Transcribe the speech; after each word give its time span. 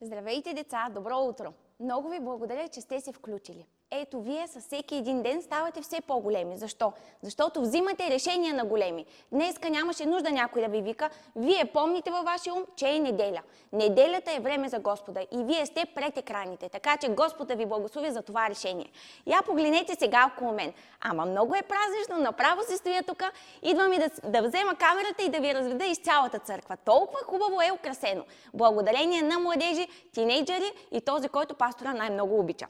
Здравейте, 0.00 0.54
деца! 0.54 0.88
Добро 0.94 1.18
утро! 1.18 1.52
Много 1.80 2.08
ви 2.08 2.20
благодаря, 2.20 2.68
че 2.68 2.80
сте 2.80 3.00
се 3.00 3.12
включили. 3.12 3.66
Ето, 3.90 4.20
вие 4.20 4.46
със 4.46 4.64
всеки 4.64 4.94
един 4.94 5.22
ден 5.22 5.42
ставате 5.42 5.82
все 5.82 6.00
по-големи. 6.00 6.56
Защо? 6.56 6.92
Защото 7.22 7.60
взимате 7.60 8.10
решения 8.10 8.54
на 8.54 8.64
големи. 8.64 9.06
Днеска 9.32 9.70
нямаше 9.70 10.06
нужда 10.06 10.30
някой 10.30 10.62
да 10.62 10.68
ви 10.68 10.82
вика. 10.82 11.10
Вие 11.36 11.70
помните 11.72 12.10
във 12.10 12.24
вашия 12.24 12.54
ум, 12.54 12.64
че 12.76 12.88
е 12.88 12.98
неделя. 12.98 13.42
Неделята 13.72 14.32
е 14.32 14.40
време 14.40 14.68
за 14.68 14.78
Господа 14.78 15.20
и 15.20 15.44
вие 15.44 15.66
сте 15.66 15.84
пред 15.94 16.16
екраните. 16.16 16.68
Така 16.68 16.96
че 16.96 17.08
Господа 17.08 17.54
ви 17.54 17.66
благослови 17.66 18.10
за 18.10 18.22
това 18.22 18.50
решение. 18.50 18.90
Я 19.26 19.42
погледнете 19.42 19.94
сега 19.94 20.30
около 20.34 20.52
мен. 20.52 20.72
Ама 21.00 21.26
много 21.26 21.54
е 21.54 21.62
празнично, 21.62 22.24
направо 22.24 22.62
се 22.62 22.76
стоя 22.76 23.02
тук. 23.02 23.22
Идвам 23.62 23.92
и 23.92 23.98
да, 23.98 24.10
да 24.24 24.48
взема 24.48 24.74
камерата 24.74 25.22
и 25.22 25.28
да 25.28 25.40
ви 25.40 25.54
разведа 25.54 25.84
из 25.84 25.98
цялата 25.98 26.38
църква. 26.38 26.76
Толкова 26.76 27.18
хубаво 27.24 27.60
е 27.62 27.72
украсено. 27.72 28.24
Благодарение 28.54 29.22
на 29.22 29.38
младежи, 29.38 29.88
тинейджери 30.12 30.72
и 30.92 31.00
този, 31.00 31.28
който 31.28 31.54
пастора 31.54 31.94
най-много 31.94 32.38
обича. 32.38 32.66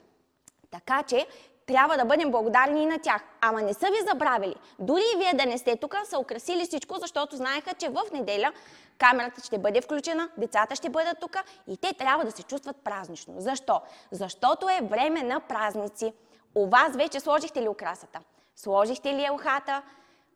Така 0.71 1.03
че 1.03 1.27
трябва 1.65 1.97
да 1.97 2.05
бъдем 2.05 2.31
благодарни 2.31 2.83
и 2.83 2.85
на 2.85 2.99
тях. 2.99 3.21
Ама 3.41 3.61
не 3.61 3.73
са 3.73 3.85
ви 3.85 4.07
забравили. 4.07 4.55
Дори 4.79 5.01
и 5.15 5.17
вие 5.17 5.33
да 5.33 5.45
не 5.45 5.57
сте 5.57 5.75
тук, 5.75 5.95
са 6.05 6.19
украсили 6.19 6.65
всичко, 6.65 6.95
защото 6.99 7.35
знаеха, 7.35 7.73
че 7.73 7.89
в 7.89 8.01
неделя 8.13 8.51
камерата 8.97 9.41
ще 9.43 9.57
бъде 9.57 9.81
включена, 9.81 10.29
децата 10.37 10.75
ще 10.75 10.89
бъдат 10.89 11.19
тук 11.19 11.37
и 11.67 11.77
те 11.77 11.93
трябва 11.93 12.25
да 12.25 12.31
се 12.31 12.43
чувстват 12.43 12.77
празнично. 12.83 13.33
Защо? 13.37 13.81
Защото 14.11 14.69
е 14.69 14.79
време 14.83 15.23
на 15.23 15.39
празници. 15.39 16.13
У 16.55 16.67
вас 16.67 16.95
вече 16.95 17.19
сложихте 17.19 17.61
ли 17.61 17.69
украсата? 17.69 18.19
Сложихте 18.55 19.13
ли 19.13 19.25
елхата? 19.25 19.81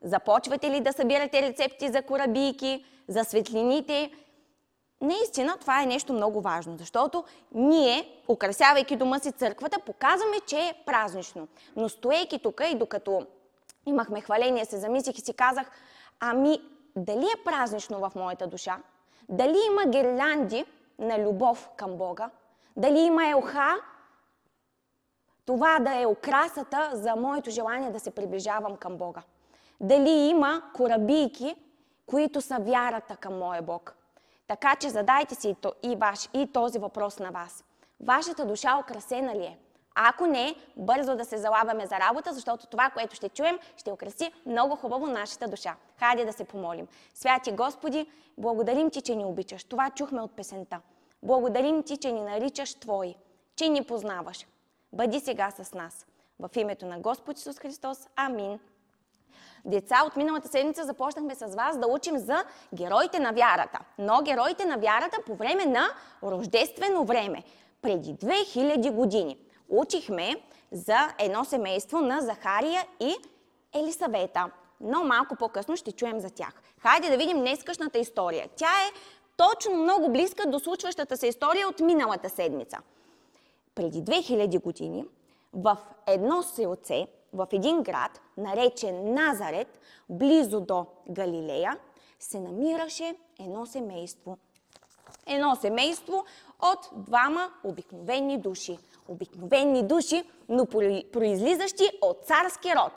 Започвате 0.02 0.70
ли 0.70 0.82
да 0.82 0.94
събирате 0.94 1.42
рецепти 1.42 1.90
за 1.90 2.02
корабийки, 2.02 2.86
за 3.08 3.24
светлините? 3.24 4.12
Наистина 5.04 5.58
това 5.60 5.82
е 5.82 5.86
нещо 5.86 6.14
много 6.14 6.42
важно, 6.42 6.78
защото 6.78 7.24
ние, 7.52 8.22
украсявайки 8.28 8.96
дома 8.96 9.20
си 9.20 9.32
църквата, 9.32 9.80
показваме, 9.80 10.40
че 10.46 10.58
е 10.58 10.74
празнично. 10.86 11.48
Но 11.76 11.90
стоейки 11.90 12.40
тук 12.40 12.62
и 12.72 12.76
докато 12.76 13.26
имахме 13.86 14.22
хваление, 14.22 14.66
се 14.66 14.78
замислих 14.78 15.18
и 15.18 15.22
си 15.22 15.34
казах, 15.34 15.72
ами 16.20 16.62
дали 16.96 17.26
е 17.26 17.44
празнично 17.46 18.00
в 18.00 18.12
моята 18.16 18.48
душа? 18.48 18.78
Дали 19.30 19.58
има 19.68 19.86
гирлянди 19.86 20.66
на 21.00 21.20
любов 21.20 21.70
към 21.76 21.98
Бога? 21.98 22.30
Дали 22.78 23.00
има 23.00 23.28
елха? 23.28 23.76
Това 25.46 25.80
да 25.80 26.02
е 26.02 26.08
украсата 26.08 26.90
за 26.94 27.16
моето 27.16 27.50
желание 27.50 27.92
да 27.92 28.00
се 28.00 28.12
приближавам 28.12 28.76
към 28.76 28.98
Бога. 28.98 29.22
Дали 29.80 30.10
има 30.10 30.62
корабийки, 30.76 31.56
които 32.06 32.42
са 32.42 32.58
вярата 32.60 33.16
към 33.16 33.38
моя 33.38 33.62
Бог? 33.62 33.96
Така 34.48 34.76
че 34.76 34.90
задайте 34.90 35.36
си 35.36 35.56
и, 35.84 35.96
ваш, 35.96 36.30
и 36.34 36.48
този 36.54 36.80
въпрос 36.80 37.20
на 37.20 37.32
вас. 37.32 37.64
Вашата 38.00 38.46
душа 38.46 38.80
украсена 38.80 39.36
ли 39.36 39.44
е? 39.44 39.58
Ако 39.96 40.26
не, 40.26 40.56
бързо 40.78 41.16
да 41.16 41.26
се 41.26 41.38
залавяме 41.38 41.86
за 41.86 42.00
работа, 42.00 42.34
защото 42.34 42.68
това, 42.68 42.90
което 42.90 43.16
ще 43.16 43.30
чуем, 43.30 43.60
ще 43.78 43.92
украси 43.92 44.32
много 44.46 44.76
хубаво 44.76 45.08
нашата 45.08 45.48
душа. 45.48 45.76
Хайде 46.00 46.26
да 46.26 46.34
се 46.34 46.44
помолим. 46.44 46.88
Святи 47.14 47.52
Господи, 47.52 48.12
благодарим 48.38 48.90
Ти, 48.90 49.02
че 49.02 49.16
ни 49.16 49.26
обичаш. 49.26 49.64
Това 49.64 49.90
чухме 49.90 50.22
от 50.22 50.32
песента. 50.32 50.82
Благодарим 51.24 51.84
Ти, 51.84 51.98
че 51.98 52.12
ни 52.12 52.22
наричаш 52.22 52.74
Твои, 52.74 53.16
че 53.56 53.70
ни 53.70 53.84
познаваш. 53.84 54.48
Бъди 54.94 55.20
сега 55.20 55.52
с 55.52 55.74
нас. 55.74 56.06
В 56.40 56.50
името 56.56 56.86
на 56.86 57.00
Господ 57.00 57.38
Исус 57.38 57.60
Христос. 57.60 58.08
Амин 58.16 58.60
деца, 59.66 60.04
от 60.08 60.16
миналата 60.16 60.48
седмица 60.48 60.84
започнахме 60.84 61.36
с 61.36 61.56
вас 61.56 61.78
да 61.78 61.88
учим 61.88 62.18
за 62.18 62.44
героите 62.74 63.20
на 63.20 63.32
вярата. 63.32 63.80
Но 63.98 64.22
героите 64.22 64.66
на 64.66 64.78
вярата 64.78 65.18
по 65.26 65.36
време 65.36 65.66
на 65.66 65.88
рождествено 66.24 67.04
време, 67.04 67.44
преди 67.82 68.16
2000 68.16 68.92
години. 68.92 69.38
Учихме 69.70 70.36
за 70.72 70.98
едно 71.20 71.46
семейство 71.46 72.02
на 72.02 72.22
Захария 72.22 72.86
и 73.00 73.16
Елисавета. 73.74 74.52
Но 74.82 75.04
малко 75.04 75.36
по-късно 75.36 75.78
ще 75.78 75.92
чуем 75.92 76.20
за 76.20 76.30
тях. 76.30 76.54
Хайде 76.80 77.10
да 77.10 77.18
видим 77.18 77.40
днескашната 77.40 78.00
история. 78.00 78.50
Тя 78.56 78.66
е 78.66 78.92
точно 79.38 79.76
много 79.76 80.12
близка 80.12 80.50
до 80.50 80.60
случващата 80.60 81.18
се 81.18 81.28
история 81.28 81.68
от 81.68 81.80
миналата 81.80 82.30
седмица. 82.30 82.78
Преди 83.76 84.04
2000 84.04 84.62
години 84.62 85.06
в 85.54 85.78
едно 86.08 86.44
селце 86.44 87.08
в 87.34 87.48
един 87.52 87.84
град, 87.84 88.22
наречен 88.38 89.14
Назарет, 89.14 89.80
близо 90.10 90.62
до 90.62 90.86
Галилея, 91.10 91.78
се 92.20 92.40
намираше 92.40 93.16
едно 93.40 93.66
семейство. 93.66 94.38
Едно 95.28 95.56
семейство 95.56 96.26
от 96.62 96.90
двама 96.94 97.52
обикновени 97.64 98.38
души. 98.38 98.78
Обикновени 99.08 99.84
души, 99.84 100.24
но 100.50 100.66
произлизащи 101.14 101.90
от 102.02 102.26
царски 102.26 102.76
род. 102.76 102.92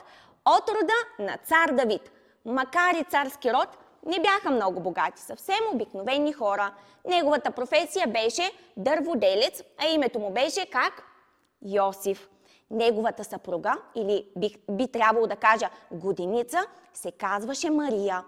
От 0.44 0.68
рода 0.68 0.92
на 1.18 1.36
цар 1.36 1.74
Давид. 1.74 2.10
Макар 2.44 2.94
и 2.94 3.04
царски 3.04 3.52
род, 3.52 3.68
не 4.06 4.20
бяха 4.20 4.50
много 4.50 4.80
богати, 4.80 5.22
съвсем 5.22 5.56
обикновени 5.72 6.32
хора. 6.32 6.74
Неговата 7.06 7.50
професия 7.50 8.06
беше 8.06 8.52
дърводелец, 8.76 9.62
а 9.78 9.86
името 9.86 10.18
му 10.18 10.30
беше 10.30 10.66
как? 10.66 11.02
Йосиф 11.62 12.28
неговата 12.70 13.24
съпруга, 13.24 13.76
или 13.94 14.26
би, 14.36 14.56
би 14.70 14.88
трябвало 14.88 15.26
да 15.26 15.36
кажа 15.36 15.70
годиница, 15.90 16.58
се 16.94 17.12
казваше 17.12 17.70
Мария. 17.70 18.24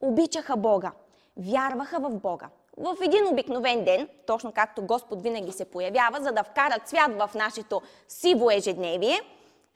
Обичаха 0.00 0.56
Бога, 0.56 0.92
вярваха 1.36 1.98
в 2.00 2.10
Бога. 2.10 2.48
В 2.76 2.96
един 3.02 3.26
обикновен 3.26 3.84
ден, 3.84 4.08
точно 4.26 4.52
както 4.52 4.82
Господ 4.82 5.22
винаги 5.22 5.52
се 5.52 5.64
появява, 5.64 6.22
за 6.22 6.32
да 6.32 6.42
вкара 6.42 6.78
цвят 6.84 7.10
в 7.18 7.30
нашето 7.34 7.82
сиво 8.08 8.50
ежедневие, 8.50 9.20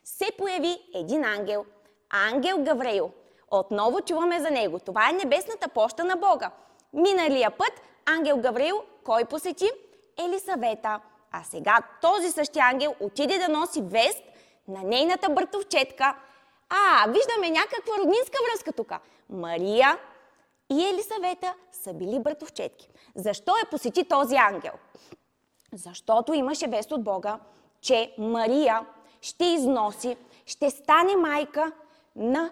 се 0.04 0.26
появи 0.38 0.78
един 0.94 1.24
ангел. 1.24 1.64
Ангел 2.10 2.58
Гавреил. 2.62 3.10
Отново 3.50 4.00
чуваме 4.00 4.40
за 4.40 4.50
него. 4.50 4.78
Това 4.78 5.10
е 5.10 5.12
небесната 5.12 5.68
поща 5.68 6.04
на 6.04 6.16
Бога. 6.16 6.50
Миналия 6.92 7.50
път 7.50 7.72
ангел 8.06 8.36
Гавреил 8.36 8.82
кой 9.04 9.24
посети? 9.24 9.70
Елисавета. 10.24 11.00
А 11.32 11.42
сега 11.42 11.78
този 12.00 12.30
същия 12.30 12.64
ангел 12.64 12.94
отиде 13.00 13.38
да 13.38 13.48
носи 13.48 13.82
вест 13.82 14.22
на 14.68 14.82
нейната 14.82 15.28
братовчетка. 15.28 16.16
А, 16.68 17.06
виждаме 17.08 17.50
някаква 17.50 17.98
роднинска 17.98 18.38
връзка 18.50 18.72
тук. 18.72 18.92
Мария 19.30 19.98
и 20.70 20.86
Елисавета 20.86 21.54
са 21.72 21.94
били 21.94 22.18
братовчетки. 22.18 22.88
Защо 23.14 23.52
я 23.58 23.70
посети 23.70 24.04
този 24.04 24.36
ангел? 24.36 24.72
Защото 25.72 26.34
имаше 26.34 26.66
вест 26.66 26.92
от 26.92 27.04
Бога, 27.04 27.38
че 27.80 28.14
Мария 28.18 28.86
ще 29.20 29.44
износи, 29.44 30.16
ще 30.46 30.70
стане 30.70 31.16
майка 31.16 31.72
на 32.16 32.50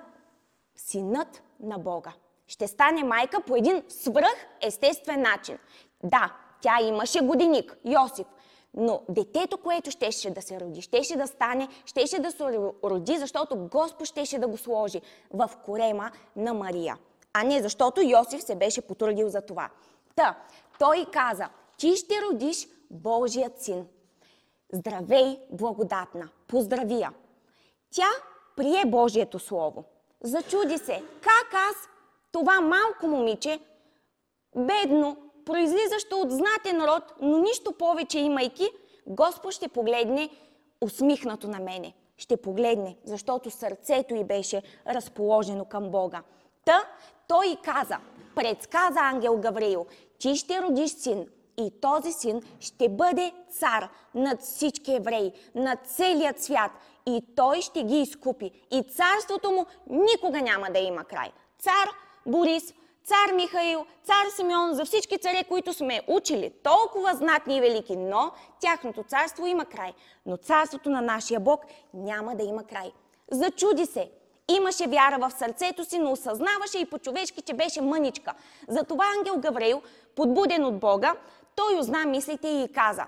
синът 0.76 1.42
на 1.60 1.78
Бога. 1.78 2.12
Ще 2.46 2.66
стане 2.66 3.04
майка 3.04 3.40
по 3.40 3.56
един 3.56 3.82
свръх 3.88 4.46
естествен 4.60 5.22
начин. 5.22 5.58
Да, 6.02 6.36
тя 6.60 6.78
имаше 6.82 7.20
годиник, 7.20 7.76
Йосиф, 7.84 8.26
но 8.74 9.02
детето, 9.08 9.58
което 9.58 9.90
щеше 9.90 10.30
да 10.30 10.42
се 10.42 10.60
роди, 10.60 10.82
щеше 10.82 11.16
да 11.16 11.26
стане, 11.26 11.68
щеше 11.86 12.18
да 12.18 12.30
се 12.30 12.44
роди, 12.84 13.18
защото 13.18 13.56
Господ 13.56 14.06
щеше 14.06 14.38
да 14.38 14.48
го 14.48 14.56
сложи 14.56 15.00
в 15.30 15.50
корема 15.64 16.10
на 16.36 16.54
Мария. 16.54 16.98
А 17.32 17.42
не 17.42 17.62
защото 17.62 18.00
Йосиф 18.00 18.42
се 18.42 18.54
беше 18.54 18.80
потрудил 18.80 19.28
за 19.28 19.40
това. 19.40 19.70
Та, 20.16 20.38
той 20.78 21.06
каза, 21.12 21.48
ти 21.78 21.96
ще 21.96 22.14
родиш 22.22 22.68
Божият 22.90 23.62
син. 23.62 23.86
Здравей, 24.72 25.38
благодатна, 25.50 26.28
поздравия. 26.48 27.12
Тя 27.90 28.08
прие 28.56 28.84
Божието 28.86 29.38
слово. 29.38 29.84
Зачуди 30.20 30.78
се, 30.78 31.02
как 31.20 31.54
аз, 31.54 31.76
това 32.32 32.60
малко 32.60 33.06
момиче, 33.06 33.60
бедно, 34.56 35.29
произлизащо 35.50 36.20
от 36.20 36.30
знатен 36.30 36.84
род, 36.84 37.02
но 37.20 37.38
нищо 37.38 37.72
повече 37.72 38.18
имайки, 38.18 38.70
Господ 39.06 39.52
ще 39.52 39.68
погледне 39.68 40.30
усмихнато 40.80 41.48
на 41.48 41.58
мене. 41.58 41.94
Ще 42.16 42.36
погледне, 42.36 42.96
защото 43.04 43.50
сърцето 43.50 44.14
й 44.14 44.24
беше 44.24 44.62
разположено 44.86 45.64
към 45.64 45.90
Бога. 45.90 46.22
Та 46.64 46.84
той 47.28 47.56
каза, 47.64 47.98
предсказа 48.34 49.00
ангел 49.00 49.36
Гавриил, 49.36 49.86
ти 50.18 50.36
ще 50.36 50.62
родиш 50.62 50.90
син 50.90 51.26
и 51.58 51.80
този 51.80 52.12
син 52.12 52.42
ще 52.60 52.88
бъде 52.88 53.32
цар 53.50 53.88
над 54.14 54.40
всички 54.40 54.94
евреи, 54.94 55.32
над 55.54 55.78
целият 55.86 56.42
свят 56.42 56.70
и 57.06 57.22
той 57.36 57.62
ще 57.62 57.82
ги 57.82 58.00
изкупи 58.00 58.50
и 58.70 58.82
царството 58.82 59.50
му 59.50 59.66
никога 59.86 60.42
няма 60.42 60.66
да 60.70 60.78
има 60.78 61.04
край. 61.04 61.32
Цар 61.58 61.88
Борис 62.26 62.74
цар 63.04 63.34
Михаил, 63.34 63.86
цар 64.04 64.26
Симеон, 64.36 64.74
за 64.74 64.84
всички 64.84 65.18
царе, 65.18 65.44
които 65.44 65.72
сме 65.72 66.00
учили, 66.06 66.52
толкова 66.62 67.14
знатни 67.14 67.56
и 67.56 67.60
велики, 67.60 67.96
но 67.96 68.30
тяхното 68.60 69.02
царство 69.02 69.46
има 69.46 69.64
край. 69.64 69.92
Но 70.26 70.36
царството 70.36 70.90
на 70.90 71.00
нашия 71.00 71.40
Бог 71.40 71.60
няма 71.94 72.34
да 72.36 72.42
има 72.44 72.64
край. 72.64 72.92
Зачуди 73.30 73.86
се, 73.86 74.10
имаше 74.48 74.86
вяра 74.86 75.18
в 75.18 75.30
сърцето 75.30 75.84
си, 75.84 75.98
но 75.98 76.12
осъзнаваше 76.12 76.78
и 76.78 76.86
по-човешки, 76.86 77.42
че 77.42 77.54
беше 77.54 77.80
мъничка. 77.80 78.34
Затова 78.68 79.04
ангел 79.18 79.36
Гавреил, 79.38 79.82
подбуден 80.16 80.64
от 80.64 80.78
Бога, 80.78 81.14
Той 81.56 81.78
узна 81.78 82.06
мислите 82.06 82.48
и 82.48 82.72
каза, 82.72 83.06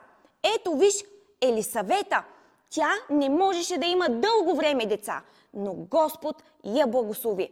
ето 0.57 0.77
виж, 0.77 0.95
Елисавета, 1.41 2.25
тя 2.71 2.91
не 3.11 3.29
можеше 3.29 3.79
да 3.79 3.87
има 3.87 4.09
дълго 4.09 4.55
време 4.57 4.87
деца, 4.87 5.23
но 5.55 5.75
Господ 5.75 6.43
я 6.65 6.87
благослови. 6.87 7.51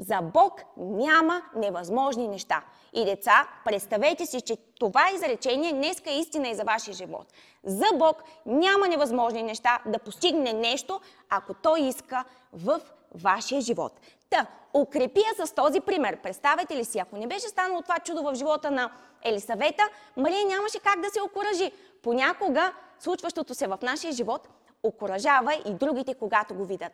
За 0.00 0.20
Бог 0.22 0.62
няма 0.76 1.42
невъзможни 1.56 2.28
неща. 2.28 2.62
И 2.92 3.04
деца, 3.04 3.48
представете 3.64 4.26
си, 4.26 4.40
че 4.40 4.56
това 4.56 5.10
изречение 5.14 5.72
днеска 5.72 6.10
е 6.10 6.18
истина 6.18 6.48
и 6.48 6.54
за 6.54 6.64
вашия 6.64 6.94
живот. 6.94 7.26
За 7.64 7.86
Бог 7.94 8.22
няма 8.46 8.88
невъзможни 8.88 9.42
неща 9.42 9.78
да 9.86 9.98
постигне 9.98 10.52
нещо, 10.52 11.00
ако 11.30 11.54
Той 11.54 11.80
иска 11.80 12.24
в 12.52 12.80
вашия 13.14 13.60
живот. 13.60 13.92
Та, 14.30 14.46
укрепи 14.74 15.20
я 15.20 15.46
с 15.46 15.54
този 15.54 15.80
пример. 15.80 16.16
Представете 16.22 16.76
ли 16.76 16.84
си, 16.84 16.98
ако 16.98 17.16
не 17.16 17.26
беше 17.26 17.48
станало 17.48 17.82
това 17.82 17.98
чудо 17.98 18.22
в 18.22 18.34
живота 18.34 18.70
на 18.70 18.90
Елисавета, 19.22 19.88
Мария 20.16 20.46
нямаше 20.46 20.78
как 20.78 21.00
да 21.00 21.10
се 21.10 21.22
окоръжи. 21.22 21.72
Понякога 22.02 22.72
случващото 23.00 23.54
се 23.54 23.66
в 23.66 23.78
нашия 23.82 24.12
живот 24.12 24.48
окоръжава 24.82 25.54
и 25.66 25.74
другите, 25.74 26.14
когато 26.14 26.54
го 26.54 26.64
видят. 26.64 26.92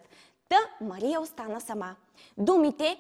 Та 0.49 0.57
Мария 0.81 1.21
остана 1.21 1.61
сама. 1.61 1.97
Думите 2.39 2.99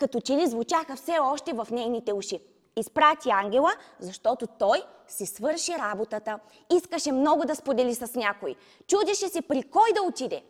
като 0.00 0.20
че 0.20 0.32
ли 0.32 0.46
звучаха 0.46 0.96
все 0.96 1.18
още 1.18 1.52
в 1.52 1.68
нейните 1.70 2.12
уши. 2.12 2.40
Изпрати 2.76 3.30
ангела, 3.30 3.70
защото 3.98 4.46
той 4.46 4.82
си 5.08 5.26
свърши 5.26 5.72
работата. 5.72 6.38
Искаше 6.76 7.12
много 7.12 7.44
да 7.44 7.56
сподели 7.56 7.94
с 7.94 8.14
някой. 8.14 8.54
Чудеше 8.86 9.28
се 9.28 9.42
при 9.42 9.62
кой 9.62 9.92
да 9.94 10.02
отиде. 10.02 10.42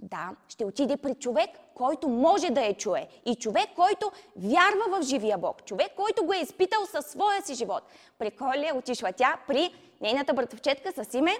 Да, 0.00 0.30
ще 0.48 0.64
отиде 0.64 0.96
при 0.96 1.14
човек, 1.14 1.50
който 1.74 2.08
може 2.08 2.50
да 2.50 2.60
я 2.60 2.74
чуе. 2.74 3.08
И 3.26 3.34
човек, 3.34 3.68
който 3.76 4.12
вярва 4.36 4.98
в 4.98 5.02
живия 5.02 5.38
Бог. 5.38 5.64
Човек, 5.64 5.92
който 5.96 6.24
го 6.24 6.32
е 6.32 6.38
изпитал 6.38 6.86
със 6.86 7.06
своя 7.06 7.42
си 7.42 7.54
живот. 7.54 7.82
При 8.18 8.30
кой 8.30 8.58
ли 8.58 8.68
е 8.68 8.72
отишла 8.72 9.12
тя? 9.12 9.36
При 9.46 9.74
нейната 10.00 10.34
братовчетка 10.34 11.04
с 11.04 11.14
име 11.14 11.38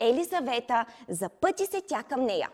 Елисавета. 0.00 0.84
Запъти 1.08 1.66
се 1.66 1.80
тя 1.80 2.02
към 2.02 2.24
нея. 2.24 2.50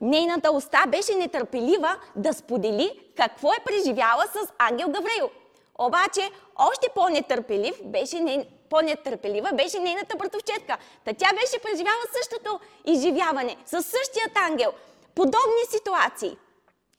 Нейната 0.00 0.52
уста 0.52 0.84
беше 0.88 1.14
нетърпелива 1.14 1.96
да 2.16 2.32
сподели 2.32 3.00
какво 3.16 3.52
е 3.52 3.64
преживяла 3.64 4.24
с 4.26 4.52
ангел 4.58 4.88
Гавреил. 4.88 5.30
Обаче, 5.78 6.30
още 6.56 6.88
по-нетърпелив 6.94 7.84
беше 7.84 8.20
ней... 8.20 8.48
по-нетърпелива 8.70 9.50
беше 9.54 9.78
нейната 9.78 10.16
братовчетка. 10.16 10.76
Та 11.04 11.12
тя 11.12 11.28
беше 11.32 11.62
преживяла 11.62 12.02
същото 12.22 12.60
изживяване, 12.84 13.56
със 13.66 13.86
същият 13.86 14.36
ангел. 14.36 14.72
Подобни 15.14 15.64
ситуации. 15.70 16.36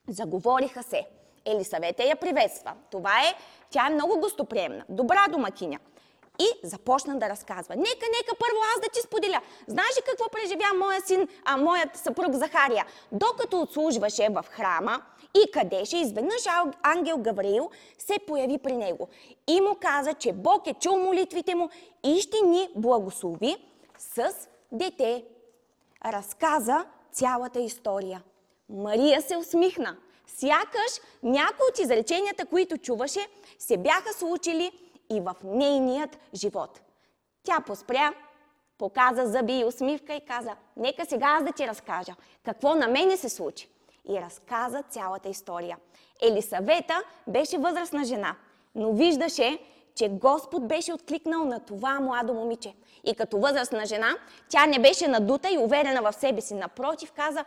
Заговориха 0.07 0.83
се. 0.83 1.05
Елисавета 1.45 2.03
я 2.03 2.15
приветства. 2.15 2.73
Това 2.91 3.21
е, 3.21 3.33
тя 3.69 3.87
е 3.87 3.93
много 3.93 4.19
гостоприемна, 4.19 4.85
добра 4.89 5.25
домакиня. 5.29 5.79
И 6.39 6.67
започна 6.67 7.19
да 7.19 7.29
разказва. 7.29 7.75
Нека, 7.75 8.05
нека 8.19 8.35
първо 8.39 8.59
аз 8.75 8.81
да 8.81 8.89
ти 8.93 8.99
споделя. 8.99 9.41
Знаеш 9.67 9.97
ли 9.97 10.01
какво 10.05 10.29
преживя 10.29 10.77
моя 10.77 11.01
син, 11.01 11.27
а 11.45 11.57
моят 11.57 11.97
съпруг 11.97 12.33
Захария? 12.33 12.85
Докато 13.11 13.61
отслужваше 13.61 14.27
в 14.29 14.45
храма 14.49 15.01
и 15.35 15.51
къдеше, 15.51 15.97
изведнъж 15.97 16.45
ангел 16.83 17.17
Гавриил 17.17 17.69
се 17.97 18.19
появи 18.27 18.57
при 18.57 18.73
него 18.73 19.07
и 19.47 19.61
му 19.61 19.75
каза, 19.81 20.13
че 20.13 20.33
Бог 20.33 20.67
е 20.67 20.73
чул 20.73 20.97
молитвите 20.97 21.55
му 21.55 21.69
и 22.03 22.21
ще 22.21 22.41
ни 22.41 22.69
благослови 22.75 23.55
с 23.97 24.33
дете. 24.71 25.23
Разказа 26.05 26.85
цялата 27.11 27.59
история. 27.59 28.23
Мария 28.69 29.21
се 29.21 29.37
усмихна. 29.37 29.97
Сякаш 30.27 31.01
някои 31.23 31.65
от 31.69 31.79
изреченията, 31.79 32.45
които 32.45 32.77
чуваше, 32.77 33.27
се 33.59 33.77
бяха 33.77 34.13
случили 34.13 34.71
и 35.09 35.19
в 35.19 35.35
нейният 35.43 36.17
живот. 36.33 36.81
Тя 37.43 37.59
поспря, 37.65 38.13
показа 38.77 39.25
зъби 39.25 39.53
и 39.53 39.65
усмивка 39.65 40.13
и 40.13 40.25
каза, 40.25 40.55
нека 40.77 41.05
сега 41.05 41.25
аз 41.25 41.43
да 41.43 41.51
ти 41.51 41.67
разкажа 41.67 42.15
какво 42.45 42.75
на 42.75 42.87
мене 42.87 43.17
се 43.17 43.29
случи. 43.29 43.69
И 44.09 44.21
разказа 44.21 44.83
цялата 44.89 45.29
история. 45.29 45.77
Елисавета 46.21 47.03
беше 47.27 47.57
възрастна 47.57 48.05
жена, 48.05 48.35
но 48.75 48.93
виждаше, 48.93 49.59
че 49.95 50.09
Господ 50.09 50.67
беше 50.67 50.93
откликнал 50.93 51.45
на 51.45 51.59
това 51.59 51.99
младо 51.99 52.33
момиче. 52.33 52.73
И 53.03 53.15
като 53.15 53.39
възрастна 53.39 53.85
жена, 53.85 54.15
тя 54.49 54.65
не 54.65 54.79
беше 54.79 55.07
надута 55.07 55.49
и 55.49 55.57
уверена 55.57 56.01
в 56.01 56.13
себе 56.13 56.41
си. 56.41 56.53
Напротив, 56.53 57.11
каза, 57.11 57.45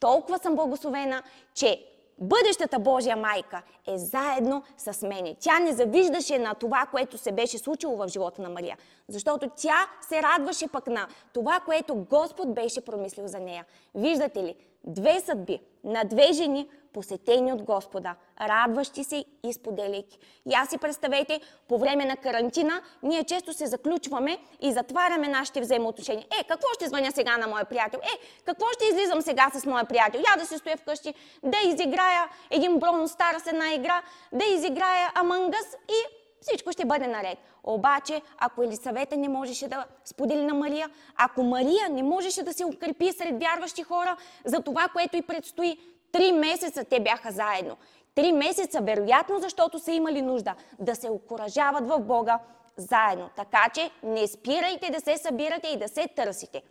толкова 0.00 0.38
съм 0.38 0.54
благословена, 0.54 1.22
че 1.54 1.86
бъдещата 2.18 2.78
Божия 2.78 3.16
майка 3.16 3.62
е 3.86 3.98
заедно 3.98 4.62
с 4.76 5.06
мене. 5.06 5.36
Тя 5.40 5.58
не 5.58 5.72
завиждаше 5.72 6.38
на 6.38 6.54
това, 6.54 6.86
което 6.90 7.18
се 7.18 7.32
беше 7.32 7.58
случило 7.58 7.96
в 7.96 8.08
живота 8.08 8.42
на 8.42 8.48
Мария, 8.48 8.78
защото 9.08 9.50
тя 9.56 9.86
се 10.08 10.22
радваше 10.22 10.68
пък 10.68 10.86
на 10.86 11.08
това, 11.32 11.60
което 11.64 11.94
Господ 11.94 12.54
беше 12.54 12.80
промислил 12.80 13.28
за 13.28 13.40
нея. 13.40 13.64
Виждате 13.94 14.42
ли, 14.42 14.54
две 14.84 15.20
съдби 15.20 15.60
на 15.84 16.04
две 16.04 16.32
жени, 16.32 16.68
посетени 16.94 17.52
от 17.52 17.62
Господа, 17.62 18.14
радващи 18.40 19.04
се 19.04 19.24
и 19.44 19.52
споделяйки. 19.52 20.18
И 20.50 20.54
аз 20.54 20.68
си 20.68 20.78
представете, 20.78 21.40
по 21.68 21.78
време 21.78 22.04
на 22.04 22.16
карантина, 22.16 22.82
ние 23.02 23.24
често 23.24 23.52
се 23.52 23.66
заключваме 23.66 24.38
и 24.60 24.72
затваряме 24.72 25.28
нашите 25.28 25.60
взаимоотношения. 25.60 26.26
Е, 26.40 26.44
какво 26.44 26.66
ще 26.74 26.88
звъня 26.88 27.12
сега 27.12 27.36
на 27.36 27.46
моя 27.46 27.64
приятел? 27.64 27.98
Е, 28.02 28.42
какво 28.44 28.66
ще 28.72 28.84
излизам 28.84 29.22
сега 29.22 29.50
с 29.54 29.66
моя 29.66 29.84
приятел? 29.84 30.18
Я 30.32 30.38
да 30.38 30.46
се 30.46 30.58
стоя 30.58 30.76
вкъщи, 30.76 31.14
да 31.42 31.56
изиграя 31.66 32.28
един 32.50 32.78
Броно 32.78 33.08
Стара 33.08 33.40
с 33.40 33.46
една 33.46 33.72
игра, 33.72 34.02
да 34.32 34.44
изиграя 34.44 35.12
Амангъс 35.14 35.76
и 35.88 36.24
всичко 36.40 36.72
ще 36.72 36.84
бъде 36.84 37.06
наред. 37.06 37.38
Обаче, 37.64 38.22
ако 38.38 38.62
Елисавета 38.62 39.16
не 39.16 39.28
можеше 39.28 39.68
да 39.68 39.84
сподели 40.04 40.44
на 40.44 40.54
Мария, 40.54 40.90
ако 41.16 41.42
Мария 41.42 41.88
не 41.90 42.02
можеше 42.02 42.42
да 42.42 42.52
се 42.52 42.64
укрепи 42.64 43.12
сред 43.12 43.38
вярващи 43.40 43.82
хора 43.82 44.16
за 44.44 44.60
това, 44.60 44.88
което 44.88 45.16
й 45.16 45.22
предстои, 45.22 45.78
три 46.14 46.32
месеца 46.32 46.84
те 46.84 47.00
бяха 47.00 47.32
заедно. 47.32 47.76
Три 48.14 48.32
месеца, 48.32 48.80
вероятно, 48.80 49.38
защото 49.38 49.78
са 49.78 49.92
имали 49.92 50.22
нужда 50.22 50.54
да 50.78 50.94
се 50.94 51.10
окоръжават 51.10 51.88
в 51.88 51.98
Бога 51.98 52.38
заедно. 52.76 53.30
Така 53.36 53.66
че 53.74 53.90
не 54.02 54.26
спирайте 54.26 54.90
да 54.90 55.00
се 55.00 55.18
събирате 55.18 55.68
и 55.68 55.78
да 55.78 55.88
се 55.88 56.08
търсите. 56.08 56.62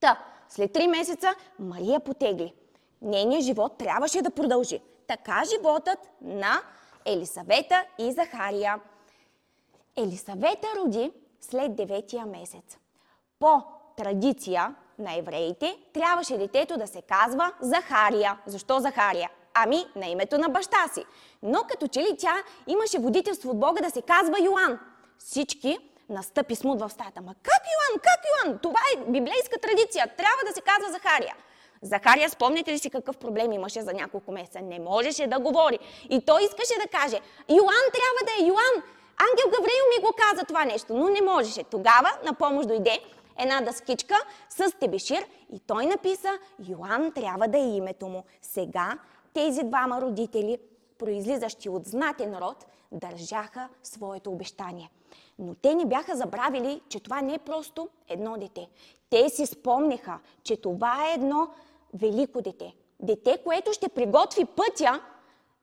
Та, 0.00 0.24
след 0.48 0.72
три 0.72 0.86
месеца 0.86 1.34
Мария 1.58 2.00
потегли. 2.00 2.54
Нейният 3.02 3.44
живот 3.44 3.78
трябваше 3.78 4.22
да 4.22 4.30
продължи. 4.30 4.80
Така 5.06 5.42
животът 5.54 5.98
на 6.20 6.60
Елисавета 7.04 7.84
и 7.98 8.12
Захария. 8.12 8.80
Елисавета 9.96 10.66
роди 10.76 11.12
след 11.40 11.76
деветия 11.76 12.26
месец. 12.26 12.78
По 13.38 13.62
традиция 13.96 14.74
на 14.98 15.18
евреите 15.18 15.76
трябваше 15.94 16.38
детето 16.38 16.76
да 16.76 16.86
се 16.86 17.02
казва 17.02 17.52
Захария. 17.60 18.38
Защо 18.46 18.80
Захария? 18.80 19.30
Ами, 19.54 19.86
на 19.96 20.06
името 20.06 20.38
на 20.38 20.48
баща 20.48 20.88
си. 20.94 21.04
Но 21.42 21.62
като 21.62 21.88
че 21.88 22.00
ли 22.00 22.16
тя 22.18 22.34
имаше 22.66 22.98
водителство 22.98 23.50
от 23.50 23.60
Бога 23.60 23.82
да 23.82 23.90
се 23.90 24.02
казва 24.02 24.36
Йоан. 24.40 24.78
Всички 25.18 25.78
настъпи 26.08 26.54
смут 26.54 26.80
в 26.80 26.90
стаята. 26.90 27.20
Ма 27.20 27.34
как 27.42 27.62
Йоан? 27.74 28.00
Как 28.02 28.20
Йоан? 28.28 28.58
Това 28.58 28.80
е 28.94 29.10
библейска 29.10 29.58
традиция. 29.62 30.06
Трябва 30.16 30.42
да 30.46 30.52
се 30.52 30.60
казва 30.60 30.92
Захария. 30.92 31.34
Захария, 31.82 32.30
спомняте 32.30 32.72
ли 32.72 32.78
си 32.78 32.90
какъв 32.90 33.16
проблем 33.16 33.52
имаше 33.52 33.82
за 33.82 33.92
няколко 33.92 34.32
месеца? 34.32 34.60
Не 34.60 34.78
можеше 34.78 35.26
да 35.26 35.38
говори. 35.38 35.78
И 36.10 36.20
той 36.20 36.42
искаше 36.42 36.74
да 36.82 36.98
каже, 36.98 37.20
Йоан 37.48 37.86
трябва 37.92 38.22
да 38.24 38.32
е 38.40 38.46
Йоан. 38.46 38.82
Ангел 39.18 39.50
Гавриил 39.50 39.84
ми 39.96 40.04
го 40.04 40.12
каза 40.18 40.44
това 40.44 40.64
нещо, 40.64 40.94
но 40.94 41.08
не 41.08 41.22
можеше. 41.22 41.64
Тогава 41.64 42.10
на 42.24 42.32
помощ 42.34 42.68
дойде 42.68 43.00
една 43.38 43.60
дъскичка 43.60 44.14
с 44.48 44.72
тебешир 44.80 45.26
и 45.52 45.60
той 45.60 45.86
написа, 45.86 46.38
Йоан 46.68 47.12
трябва 47.12 47.48
да 47.48 47.58
е 47.58 47.76
името 47.76 48.08
му. 48.08 48.24
Сега 48.42 48.98
тези 49.34 49.62
двама 49.62 50.00
родители, 50.00 50.58
произлизащи 50.98 51.68
от 51.68 51.86
знатен 51.86 52.38
род, 52.38 52.66
държаха 52.92 53.68
своето 53.82 54.30
обещание. 54.30 54.90
Но 55.38 55.54
те 55.54 55.74
не 55.74 55.86
бяха 55.86 56.16
забравили, 56.16 56.80
че 56.88 57.00
това 57.00 57.20
не 57.20 57.34
е 57.34 57.38
просто 57.38 57.88
едно 58.08 58.36
дете. 58.36 58.68
Те 59.10 59.28
си 59.28 59.46
спомниха, 59.46 60.18
че 60.42 60.56
това 60.56 61.08
е 61.08 61.14
едно 61.14 61.48
велико 61.94 62.42
дете. 62.42 62.74
Дете, 63.00 63.38
което 63.44 63.72
ще 63.72 63.88
приготви 63.88 64.44
пътя 64.44 65.00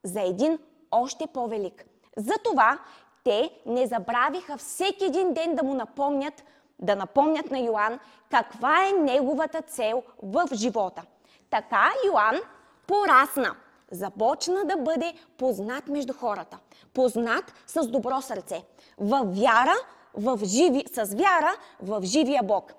за 0.03 0.21
един 0.21 0.59
още 0.91 1.27
по-велик. 1.27 1.85
Затова 2.17 2.79
те 3.23 3.49
не 3.65 3.87
забравиха 3.87 4.57
всеки 4.57 5.05
един 5.05 5.33
ден 5.33 5.55
да 5.55 5.63
му 5.63 5.73
напомнят, 5.73 6.43
да 6.79 6.95
напомнят 6.95 7.51
на 7.51 7.59
Йоанн 7.59 7.99
каква 8.31 8.87
е 8.87 8.91
неговата 8.91 9.61
цел 9.61 10.03
в 10.23 10.47
живота. 10.53 11.01
Така 11.49 11.91
Йоанн 12.05 12.39
порасна, 12.87 13.55
започна 13.91 14.65
да 14.65 14.77
бъде 14.77 15.13
познат 15.37 15.87
между 15.87 16.13
хората, 16.13 16.57
познат 16.93 17.53
с 17.67 17.87
добро 17.87 18.21
сърце, 18.21 18.63
в 18.97 19.23
вяра, 19.23 19.75
в 20.13 20.39
живи, 20.45 20.85
с 20.93 21.15
вяра 21.15 21.55
в 21.81 22.01
живия 22.03 22.43
Бог. 22.43 22.73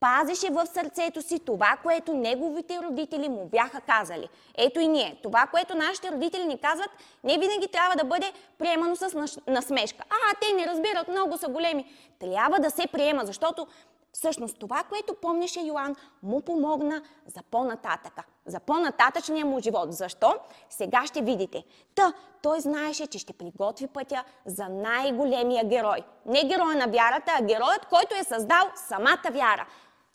Пазеше 0.00 0.50
в 0.50 0.66
сърцето 0.66 1.22
си 1.22 1.38
това, 1.38 1.78
което 1.82 2.14
неговите 2.14 2.78
родители 2.82 3.28
му 3.28 3.48
бяха 3.48 3.80
казали. 3.80 4.28
Ето 4.58 4.80
и 4.80 4.88
ние. 4.88 5.20
Това, 5.22 5.46
което 5.46 5.74
нашите 5.74 6.10
родители 6.10 6.44
ни 6.44 6.58
казват, 6.58 6.90
не 7.24 7.38
винаги 7.38 7.68
трябва 7.68 7.96
да 7.96 8.04
бъде 8.04 8.32
приемано 8.58 8.96
с 8.96 9.28
насмешка. 9.46 10.04
А, 10.10 10.34
те 10.40 10.52
не 10.52 10.66
разбират, 10.66 11.08
много 11.08 11.38
са 11.38 11.48
големи. 11.48 11.84
Трябва 12.18 12.58
да 12.58 12.70
се 12.70 12.86
приема, 12.86 13.26
защото 13.26 13.66
Всъщност 14.12 14.58
това, 14.58 14.82
което 14.88 15.14
помнеше 15.14 15.60
Йоанн, 15.60 15.96
му 16.22 16.40
помогна 16.40 17.02
за 17.26 17.42
по-нататъка, 17.50 18.22
за 18.46 18.60
по-нататъчния 18.60 19.46
му 19.46 19.60
живот. 19.60 19.92
Защо? 19.92 20.34
Сега 20.70 21.06
ще 21.06 21.22
видите. 21.22 21.64
Та, 21.94 22.12
той 22.42 22.60
знаеше, 22.60 23.06
че 23.06 23.18
ще 23.18 23.32
приготви 23.32 23.86
пътя 23.86 24.24
за 24.46 24.68
най-големия 24.68 25.64
герой. 25.64 25.98
Не 26.26 26.44
героя 26.44 26.76
на 26.76 26.86
вярата, 26.86 27.32
а 27.38 27.42
героят, 27.42 27.86
който 27.86 28.14
е 28.14 28.24
създал 28.24 28.70
самата 28.88 29.30
вяра. 29.32 29.66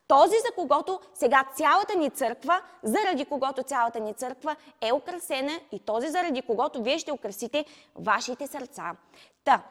Този, 0.08 0.36
за 0.46 0.52
когото 0.56 1.00
сега 1.14 1.46
цялата 1.56 1.96
ни 1.96 2.10
църква, 2.10 2.62
заради 2.84 3.26
когото 3.26 3.64
цялата 3.64 4.00
ни 4.00 4.14
църква 4.14 4.56
е 4.82 4.94
украсена 4.94 5.60
и 5.72 5.80
този, 5.80 6.08
заради 6.08 6.42
когото 6.42 6.84
вие 6.84 7.00
ще 7.00 7.12
украсите 7.12 7.66
вашите 7.96 8.48
сърца. 8.48 8.92
Та, 9.44 9.62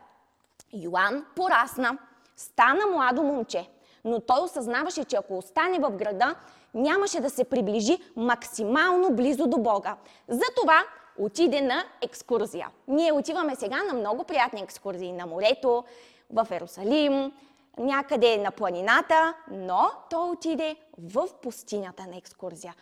Йоанн 0.73 1.25
порасна, 1.37 1.99
стана 2.37 2.87
младо 2.87 3.23
момче 3.23 3.69
но 4.05 4.21
той 4.21 4.41
осъзнаваше, 4.45 5.05
че 5.05 5.17
ако 5.17 5.39
остане 5.39 5.79
в 5.79 5.91
града, 5.91 6.35
нямаше 6.75 7.21
да 7.21 7.31
се 7.31 7.45
приближи 7.45 7.99
максимално 8.17 9.11
близо 9.11 9.47
до 9.47 9.59
Бога. 9.59 9.97
Затова 10.29 10.83
отиде 11.19 11.61
на 11.61 11.85
екскурзия. 12.03 12.69
Ние 12.89 13.13
отиваме 13.13 13.57
сега 13.57 13.83
на 13.83 13.95
много 13.95 14.25
приятни 14.25 14.61
екскурзии 14.61 15.13
на 15.13 15.27
морето, 15.27 15.85
в 16.31 16.47
Ерусалим, 16.51 17.33
някъде 17.79 18.37
на 18.37 18.51
планината, 18.51 19.35
но 19.51 19.91
той 20.11 20.31
отиде 20.31 20.77
в 20.99 21.29
пустинята 21.43 22.03
на 22.07 22.17
екскурзия. 22.17 22.75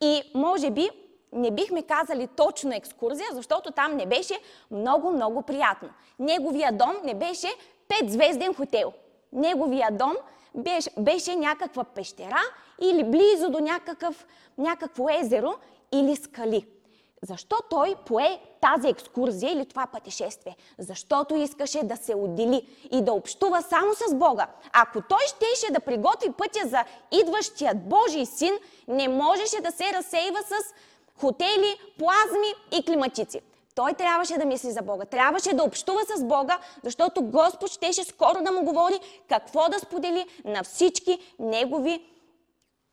И 0.00 0.22
може 0.34 0.70
би 0.70 0.90
не 1.32 1.50
бихме 1.50 1.82
казали 1.82 2.26
точно 2.26 2.74
екскурзия, 2.74 3.26
защото 3.32 3.70
там 3.70 3.96
не 3.96 4.06
беше 4.06 4.34
много-много 4.70 5.42
приятно. 5.42 5.88
Неговия 6.18 6.72
дом 6.72 6.96
не 7.04 7.14
беше 7.14 7.48
петзвезден 7.88 8.54
хотел. 8.54 8.92
Неговия 9.32 9.88
дом 9.92 10.14
беше, 10.54 10.90
беше 10.98 11.36
някаква 11.36 11.84
пещера 11.84 12.40
или 12.80 13.04
близо 13.04 13.50
до 13.50 13.60
някакъв, 13.60 14.26
някакво 14.58 15.08
езеро 15.10 15.54
или 15.92 16.16
скали. 16.16 16.66
Защо 17.22 17.56
той 17.70 17.94
пое 18.06 18.40
тази 18.60 18.88
екскурзия 18.88 19.52
или 19.52 19.66
това 19.66 19.86
пътешествие? 19.86 20.56
Защото 20.78 21.34
искаше 21.34 21.82
да 21.82 21.96
се 21.96 22.14
отдели 22.14 22.66
и 22.92 23.02
да 23.02 23.12
общува 23.12 23.62
само 23.62 23.94
с 23.94 24.14
Бога. 24.14 24.46
Ако 24.72 25.02
той 25.02 25.18
щеше 25.26 25.72
да 25.72 25.80
приготви 25.80 26.32
пътя 26.32 26.68
за 26.68 26.84
идващият 27.12 27.88
Божий 27.88 28.26
син, 28.26 28.52
не 28.88 29.08
можеше 29.08 29.60
да 29.60 29.72
се 29.72 29.92
разсейва 29.92 30.38
с 30.42 30.74
хотели, 31.20 31.78
плазми 31.98 32.54
и 32.72 32.84
климатици. 32.84 33.40
Той 33.74 33.94
трябваше 33.94 34.38
да 34.38 34.44
мисли 34.44 34.70
за 34.70 34.82
Бога, 34.82 35.04
трябваше 35.04 35.54
да 35.54 35.62
общува 35.64 36.00
с 36.16 36.24
Бога, 36.24 36.58
защото 36.84 37.22
Господ 37.22 37.70
щеше 37.70 38.04
скоро 38.04 38.42
да 38.42 38.52
му 38.52 38.64
говори 38.64 39.00
какво 39.28 39.68
да 39.68 39.78
сподели 39.78 40.26
на 40.44 40.64
всички 40.64 41.18
негови 41.38 42.04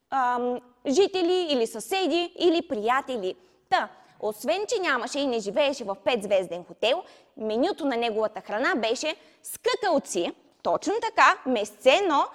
ам, 0.10 0.60
жители 0.88 1.48
или 1.50 1.68
съседи 1.68 2.34
или 2.40 2.68
приятели. 2.68 3.36
Та, 3.70 3.90
освен, 4.20 4.66
че 4.68 4.82
нямаше 4.82 5.20
и 5.20 5.28
не 5.28 5.40
живееше 5.40 5.84
в 5.84 5.96
петзвезден 5.96 6.64
хотел, 6.64 7.04
менюто 7.38 7.86
на 7.86 7.98
неговата 7.98 8.42
храна 8.42 8.76
беше 8.76 9.16
скакалци, 9.44 10.32
точно 10.64 10.94
така, 11.02 11.38
месце, 11.46 12.02
но 12.08 12.26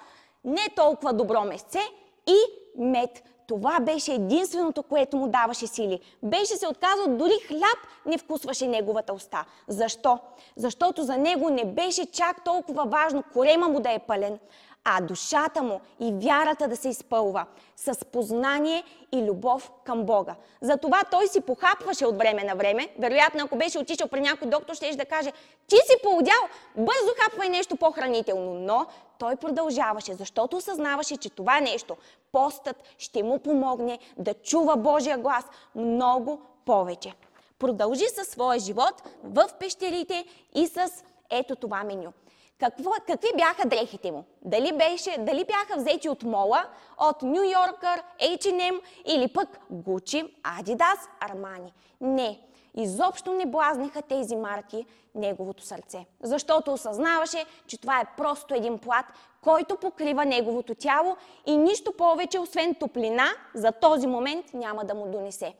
не 0.45 0.69
толкова 0.75 1.13
добро 1.13 1.43
месце 1.43 1.79
и 2.27 2.37
мед. 2.77 3.23
Това 3.47 3.79
беше 3.79 4.13
единственото, 4.13 4.83
което 4.83 5.17
му 5.17 5.27
даваше 5.27 5.67
сили. 5.67 5.99
Беше 6.23 6.55
се 6.55 6.67
отказал, 6.67 7.07
дори 7.07 7.33
хляб 7.47 7.77
не 8.05 8.17
вкусваше 8.17 8.67
неговата 8.67 9.13
уста. 9.13 9.45
Защо? 9.67 10.19
Защото 10.55 11.03
за 11.03 11.17
него 11.17 11.49
не 11.49 11.65
беше 11.65 12.05
чак 12.05 12.43
толкова 12.43 12.83
важно 12.85 13.23
корема 13.33 13.69
му 13.69 13.79
да 13.79 13.91
е 13.91 13.99
пълен, 13.99 14.39
а 14.85 15.01
душата 15.01 15.63
му 15.63 15.81
и 15.99 16.13
вярата 16.13 16.67
да 16.67 16.75
се 16.75 16.89
изпълва 16.89 17.45
с 17.75 18.05
познание 18.05 18.83
и 19.11 19.23
любов 19.23 19.71
към 19.83 20.03
Бога. 20.03 20.35
Затова 20.61 21.01
той 21.11 21.27
си 21.27 21.41
похапваше 21.41 22.05
от 22.05 22.17
време 22.17 22.43
на 22.43 22.55
време. 22.55 22.89
Вероятно, 22.99 23.43
ако 23.43 23.55
беше 23.55 23.79
отишъл 23.79 24.07
при 24.07 24.21
някой 24.21 24.47
доктор, 24.47 24.75
ще 24.75 24.95
да 24.95 25.05
каже, 25.05 25.31
ти 25.67 25.75
си 25.75 25.95
поудял, 26.03 26.41
бързо 26.77 27.13
хапвай 27.19 27.49
нещо 27.49 27.75
по-хранително. 27.75 28.53
Но 28.53 28.85
той 29.19 29.35
продължаваше, 29.35 30.13
защото 30.13 30.57
осъзнаваше, 30.57 31.17
че 31.17 31.29
това 31.29 31.59
нещо, 31.59 31.97
постът, 32.31 32.83
ще 32.97 33.23
му 33.23 33.39
помогне 33.39 33.99
да 34.17 34.33
чува 34.33 34.77
Божия 34.77 35.17
глас 35.17 35.45
много 35.75 36.41
повече. 36.65 37.13
Продължи 37.59 38.05
със 38.15 38.27
своя 38.27 38.59
живот 38.59 39.03
в 39.23 39.49
пещерите 39.59 40.25
и 40.55 40.67
с 40.67 40.89
ето 41.29 41.55
това 41.55 41.83
меню. 41.83 42.13
Какво, 42.59 42.91
какви 43.07 43.27
бяха 43.37 43.67
дрехите 43.67 44.11
му? 44.11 44.25
Дали, 44.41 44.77
беше, 44.77 45.17
дали 45.19 45.45
бяха 45.45 45.77
взети 45.77 46.09
от 46.09 46.23
Мола, 46.23 46.65
от 46.99 47.21
Нью 47.21 47.43
Йоркър, 47.43 48.03
H&M 48.21 48.81
или 49.05 49.33
пък 49.33 49.59
Гучи, 49.69 50.35
Адидас, 50.43 51.09
Армани? 51.19 51.73
Не. 52.01 52.39
Изобщо 52.77 53.33
не 53.33 53.45
блазниха 53.45 54.01
тези 54.01 54.35
марки 54.35 54.85
неговото 55.15 55.63
сърце. 55.63 56.05
Защото 56.23 56.73
осъзнаваше, 56.73 57.45
че 57.67 57.81
това 57.81 57.99
е 57.99 58.15
просто 58.17 58.53
един 58.53 58.77
плат, 58.77 59.05
който 59.43 59.75
покрива 59.75 60.25
неговото 60.25 60.75
тяло 60.75 61.17
и 61.45 61.57
нищо 61.57 61.91
повече, 61.97 62.39
освен 62.39 62.75
топлина, 62.75 63.25
за 63.53 63.71
този 63.71 64.07
момент 64.07 64.53
няма 64.53 64.85
да 64.85 64.93
му 64.93 65.11
донесе. 65.11 65.53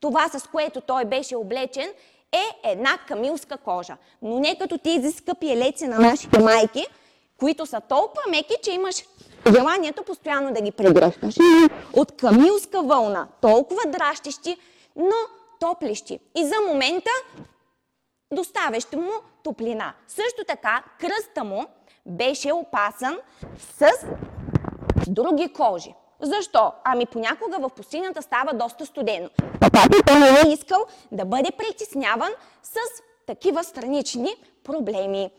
Това, 0.00 0.28
с 0.28 0.48
което 0.48 0.80
той 0.80 1.04
беше 1.04 1.36
облечен, 1.36 1.92
е 2.32 2.70
една 2.70 2.98
камилска 3.08 3.56
кожа. 3.56 3.96
Но 4.22 4.40
не 4.40 4.58
като 4.58 4.78
тези 4.78 5.12
скъпи 5.12 5.52
елеци 5.52 5.86
на 5.86 5.98
нашите 5.98 6.38
майки, 6.38 6.86
които 7.38 7.66
са 7.66 7.80
толкова 7.80 8.22
меки, 8.30 8.54
че 8.62 8.70
имаш 8.70 9.04
желанието 9.56 10.02
постоянно 10.02 10.52
да 10.52 10.60
ги 10.60 10.70
прегръщаш. 10.70 11.34
От 11.92 12.16
камилска 12.16 12.82
вълна, 12.82 13.28
толкова 13.40 13.82
дращещи, 13.86 14.56
но 14.96 15.16
топлещи. 15.60 16.20
И 16.36 16.44
за 16.46 16.54
момента 16.68 17.10
доставящи 18.32 18.96
му 18.96 19.12
топлина. 19.44 19.94
Също 20.08 20.44
така, 20.46 20.82
кръста 21.00 21.44
му 21.44 21.66
беше 22.06 22.52
опасан 22.52 23.18
с 23.58 23.90
други 25.06 25.52
кожи. 25.52 25.94
Защо? 26.20 26.72
Ами 26.84 27.06
понякога 27.06 27.58
в 27.58 27.70
пустинята 27.70 28.22
става 28.22 28.52
доста 28.54 28.86
студено. 28.86 29.28
Папата 29.60 30.18
не 30.18 30.28
е 30.28 30.52
искал 30.52 30.86
да 31.12 31.24
бъде 31.24 31.50
притесняван 31.50 32.30
с 32.62 32.76
такива 33.26 33.64
странични 33.64 34.34
проблеми. 34.64 35.30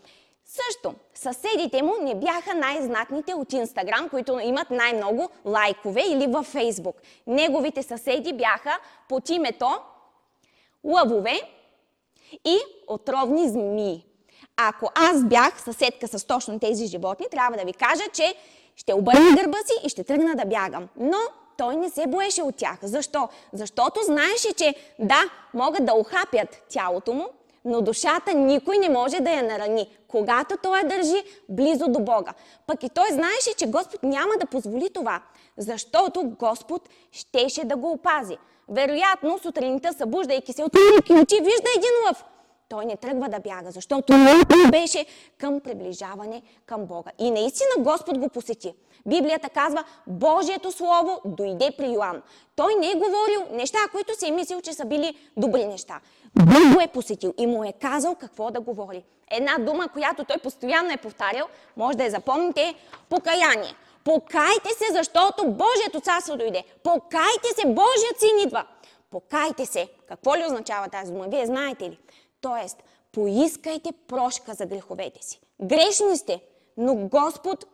Също, 0.45 0.93
съседите 1.13 1.81
му 1.81 1.93
не 2.01 2.15
бяха 2.15 2.53
най-знатните 2.55 3.33
от 3.33 3.53
Инстаграм, 3.53 4.09
които 4.09 4.39
имат 4.39 4.69
най-много 4.69 5.29
лайкове 5.45 6.01
или 6.01 6.27
във 6.27 6.45
Фейсбук. 6.45 6.95
Неговите 7.27 7.83
съседи 7.83 8.33
бяха 8.33 8.79
под 9.09 9.29
името 9.29 9.69
лъвове 10.83 11.41
и 12.45 12.57
отровни 12.87 13.49
змии. 13.49 14.08
Ако 14.61 14.91
аз 14.95 15.23
бях 15.23 15.61
съседка 15.61 16.07
с 16.07 16.27
точно 16.27 16.59
тези 16.59 16.85
животни, 16.85 17.25
трябва 17.31 17.57
да 17.57 17.65
ви 17.65 17.73
кажа, 17.73 18.03
че 18.13 18.35
ще 18.75 18.93
обърна 18.93 19.35
гърба 19.35 19.57
си 19.57 19.73
и 19.85 19.89
ще 19.89 20.03
тръгна 20.03 20.35
да 20.35 20.45
бягам. 20.45 20.87
Но 20.99 21.17
той 21.57 21.75
не 21.75 21.89
се 21.89 22.07
боеше 22.07 22.41
от 22.41 22.55
тях. 22.55 22.77
Защо? 22.83 23.29
Защото 23.53 23.99
знаеше, 24.03 24.53
че 24.53 24.75
да, 24.99 25.23
могат 25.53 25.85
да 25.85 25.93
охапят 25.93 26.61
тялото 26.69 27.13
му, 27.13 27.27
но 27.65 27.81
душата 27.81 28.33
никой 28.33 28.77
не 28.77 28.89
може 28.89 29.19
да 29.19 29.31
я 29.31 29.43
нарани, 29.43 29.89
когато 30.07 30.57
той 30.63 30.77
я 30.77 30.87
държи 30.87 31.23
близо 31.49 31.87
до 31.87 31.99
Бога. 31.99 32.33
Пък 32.67 32.83
и 32.83 32.89
той 32.89 33.07
знаеше, 33.11 33.53
че 33.57 33.67
Господ 33.67 34.03
няма 34.03 34.31
да 34.39 34.45
позволи 34.45 34.89
това, 34.93 35.21
защото 35.57 36.23
Господ 36.39 36.89
щеше 37.11 37.65
да 37.65 37.75
го 37.75 37.91
опази. 37.91 38.37
Вероятно, 38.69 39.39
сутринта, 39.39 39.93
събуждайки 39.93 40.53
се 40.53 40.63
от 40.63 40.75
очи, 41.09 41.35
вижда 41.35 41.69
един 41.77 41.91
лъв 42.07 42.23
той 42.69 42.85
не 42.85 42.97
тръгва 42.97 43.29
да 43.29 43.39
бяга, 43.39 43.71
защото 43.71 44.13
беше 44.71 45.05
към 45.37 45.59
приближаване 45.59 46.41
към 46.65 46.85
Бога. 46.85 47.11
И 47.19 47.31
наистина 47.31 47.69
Господ 47.79 48.17
го 48.17 48.29
посети. 48.29 48.73
Библията 49.05 49.49
казва, 49.49 49.83
Божието 50.07 50.71
Слово 50.71 51.21
дойде 51.25 51.71
при 51.77 51.91
Йоанн. 51.91 52.21
Той 52.55 52.75
не 52.75 52.91
е 52.91 52.93
говорил 52.93 53.57
неща, 53.57 53.77
които 53.91 54.19
си 54.19 54.27
е 54.27 54.31
мислил, 54.31 54.61
че 54.61 54.73
са 54.73 54.85
били 54.85 55.17
добри 55.37 55.65
неща. 55.65 55.99
Бог 56.35 56.73
го 56.73 56.81
е 56.81 56.87
посетил 56.87 57.33
и 57.37 57.47
му 57.47 57.63
е 57.63 57.73
казал 57.81 58.15
какво 58.15 58.51
да 58.51 58.61
говори. 58.61 59.03
Една 59.31 59.57
дума, 59.57 59.87
която 59.87 60.23
той 60.23 60.37
постоянно 60.37 60.91
е 60.91 60.97
повтарял, 60.97 61.47
може 61.77 61.97
да 61.97 62.03
я 62.03 62.11
запомните, 62.11 62.75
покаяние. 63.09 63.73
Покайте 64.03 64.69
се, 64.69 64.93
защото 64.93 65.47
Божието 65.47 66.01
царство 66.01 66.37
дойде. 66.37 66.63
Покайте 66.83 67.47
се, 67.55 67.67
Божият 67.67 68.19
син 68.19 68.39
идва. 68.39 68.65
Покайте 69.11 69.65
се. 69.65 69.87
Какво 70.07 70.35
ли 70.35 70.45
означава 70.45 70.89
тази 70.89 71.11
дума? 71.11 71.25
Вие 71.27 71.45
знаете 71.45 71.83
ли? 71.83 71.99
Тоест, 72.41 72.83
поискайте 73.11 73.91
прошка 74.07 74.53
за 74.53 74.65
греховете 74.65 75.25
си. 75.25 75.39
Грешни 75.61 76.17
сте, 76.17 76.41
но 76.77 76.95
Господ 76.95 77.65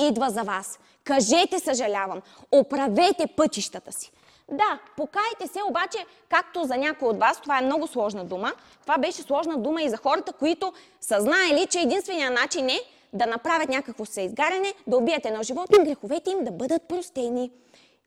идва 0.00 0.30
за 0.30 0.42
вас. 0.42 0.78
кажете 1.04 1.58
съжалявам, 1.58 2.22
оправете 2.52 3.26
пътищата 3.36 3.92
си. 3.92 4.12
Да, 4.50 4.78
покайте 4.96 5.46
се, 5.46 5.58
обаче, 5.68 6.06
както 6.28 6.64
за 6.64 6.76
някой 6.76 7.08
от 7.08 7.18
вас, 7.18 7.40
това 7.40 7.58
е 7.58 7.62
много 7.62 7.86
сложна 7.86 8.24
дума. 8.24 8.52
Това 8.82 8.98
беше 8.98 9.22
сложна 9.22 9.56
дума 9.56 9.82
и 9.82 9.88
за 9.88 9.96
хората, 9.96 10.32
които 10.32 10.72
са 11.00 11.20
знаели, 11.20 11.66
че 11.66 11.80
единственият 11.80 12.34
начин 12.34 12.68
е 12.68 12.80
да 13.12 13.26
направят 13.26 13.68
някакво 13.68 14.04
съизгаряне, 14.04 14.74
да 14.86 14.96
убият 14.96 15.26
едно 15.26 15.42
животно 15.42 15.84
греховете 15.84 16.30
им 16.30 16.44
да 16.44 16.50
бъдат 16.50 16.88
простени. 16.88 17.50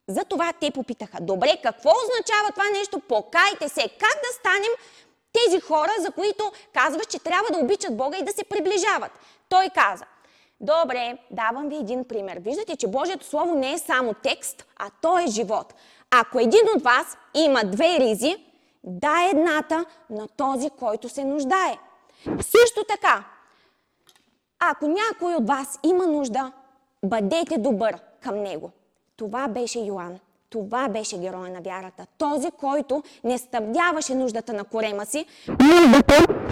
Затова 0.08 0.52
те 0.60 0.70
попитаха, 0.70 1.18
добре, 1.20 1.58
какво 1.62 1.90
означава 1.90 2.52
това 2.52 2.64
нещо? 2.78 3.00
Покайте 3.00 3.68
се, 3.68 3.88
как 3.88 4.14
да 4.22 4.38
станем 4.38 4.70
тези 5.32 5.60
хора, 5.60 5.90
за 6.00 6.10
които 6.10 6.52
казваш, 6.74 7.06
че 7.06 7.18
трябва 7.18 7.50
да 7.52 7.58
обичат 7.58 7.96
Бога 7.96 8.18
и 8.18 8.24
да 8.24 8.32
се 8.32 8.44
приближават? 8.44 9.12
Той 9.48 9.68
каза, 9.74 10.04
добре, 10.60 11.18
давам 11.30 11.68
ви 11.68 11.76
един 11.76 12.04
пример. 12.04 12.38
Виждате, 12.40 12.76
че 12.76 12.86
Божието 12.86 13.26
Слово 13.26 13.54
не 13.54 13.72
е 13.72 13.78
само 13.78 14.14
текст, 14.14 14.66
а 14.76 14.90
то 15.02 15.18
е 15.18 15.26
живот. 15.26 15.74
Ако 16.10 16.38
един 16.38 16.60
от 16.76 16.82
вас 16.82 17.16
има 17.34 17.64
две 17.64 18.00
ризи, 18.00 18.36
дай 18.84 19.30
едната 19.30 19.84
на 20.10 20.28
този, 20.28 20.70
който 20.70 21.08
се 21.08 21.24
нуждае. 21.24 21.78
Също 22.40 22.84
така, 22.88 23.24
ако 24.58 24.86
някой 24.88 25.34
от 25.34 25.48
вас 25.48 25.78
има 25.82 26.06
нужда, 26.06 26.52
бъдете 27.04 27.58
добър 27.58 27.98
към 28.22 28.42
него. 28.42 28.70
Това 29.16 29.48
беше 29.48 29.78
Йоанн. 29.78 30.18
Това 30.52 30.88
беше 30.88 31.18
герой 31.18 31.50
на 31.50 31.60
вярата. 31.60 32.06
Този, 32.18 32.50
който 32.50 33.02
не 33.24 33.38
стъбдяваше 33.38 34.14
нуждата 34.14 34.52
на 34.52 34.64
корема 34.64 35.06
си, 35.06 35.26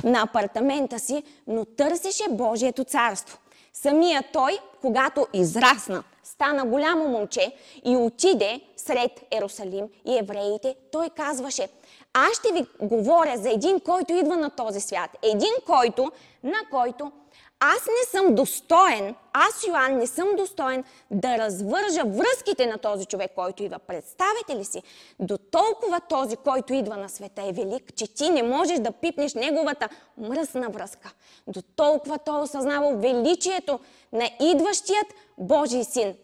на 0.04 0.23
апартамента 0.23 0.99
си, 0.99 1.23
но 1.47 1.64
търсеше 1.64 2.25
Божието 2.30 2.85
царство. 2.85 3.38
Самия 3.73 4.25
той, 4.33 4.59
когато 4.80 5.26
израсна, 5.33 6.02
стана 6.23 6.64
голямо 6.64 7.09
момче 7.09 7.52
и 7.85 7.97
отиде 7.97 8.61
сред 8.76 9.11
Ерусалим 9.30 9.88
и 10.07 10.19
евреите, 10.19 10.75
той 10.92 11.09
казваше, 11.09 11.69
аз 12.12 12.37
ще 12.38 12.52
ви 12.52 12.66
говоря 12.83 13.38
за 13.38 13.50
един, 13.50 13.80
който 13.80 14.12
идва 14.12 14.37
на 14.37 14.50
този 14.50 14.80
свят. 14.80 15.11
Един, 15.23 15.52
който, 15.66 16.12
на 16.45 16.59
който 16.71 17.12
аз 17.61 17.87
не 17.87 18.21
съм 18.21 18.35
достоен, 18.35 19.14
аз 19.33 19.67
Йоанн 19.67 19.99
не 19.99 20.07
съм 20.07 20.29
достоен 20.37 20.85
да 21.11 21.38
развържа 21.38 22.05
връзките 22.05 22.67
на 22.67 22.79
този 22.79 23.07
човек, 23.07 23.31
който 23.35 23.62
идва. 23.62 23.79
Представете 23.79 24.57
ли 24.57 24.64
си? 24.64 24.83
До 25.19 25.38
толкова 25.38 26.00
този, 26.00 26.37
който 26.37 26.75
идва 26.75 26.97
на 26.97 27.09
света 27.09 27.43
е 27.43 27.52
велик, 27.52 27.95
че 27.95 28.14
ти 28.14 28.31
не 28.31 28.43
можеш 28.43 28.79
да 28.79 28.93
пипнеш 28.93 29.35
неговата 29.35 29.88
мръсна 30.19 30.69
връзка. 30.69 31.12
До 31.47 31.62
толкова 31.62 32.19
той 32.19 32.43
осъзнава 32.43 32.95
величието 32.95 33.81
на 34.12 34.31
идващият 34.40 35.07
Божий 35.38 35.85
син. 35.85 36.14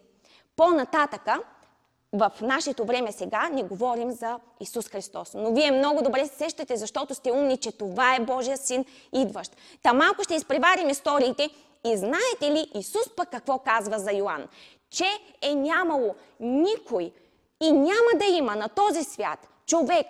По-нататъка, 0.56 1.40
в 2.12 2.32
нашето 2.40 2.84
време 2.84 3.12
сега 3.12 3.48
не 3.48 3.62
говорим 3.62 4.12
за 4.12 4.38
Исус 4.60 4.88
Христос. 4.88 5.34
Но 5.34 5.52
вие 5.52 5.70
много 5.70 6.02
добре 6.02 6.26
се 6.26 6.36
сещате, 6.36 6.76
защото 6.76 7.14
сте 7.14 7.32
умни, 7.32 7.56
че 7.56 7.72
това 7.72 8.14
е 8.14 8.20
Божия 8.20 8.56
син 8.56 8.84
идващ. 9.12 9.56
Та 9.82 9.92
малко 9.92 10.24
ще 10.24 10.34
изпреварим 10.34 10.88
историите 10.88 11.50
и 11.84 11.96
знаете 11.96 12.50
ли 12.50 12.70
Исус 12.74 13.08
пък 13.16 13.30
какво 13.30 13.58
казва 13.58 13.98
за 13.98 14.12
Йоанн? 14.12 14.48
Че 14.90 15.08
е 15.42 15.54
нямало 15.54 16.14
никой 16.40 17.12
и 17.60 17.72
няма 17.72 18.18
да 18.18 18.24
има 18.24 18.56
на 18.56 18.68
този 18.68 19.04
свят 19.04 19.48
човек, 19.66 20.06